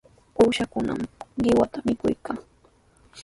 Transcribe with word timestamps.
Uushakunami 0.39 1.05
qiwata 1.43 1.77
mikuykan. 1.85 2.37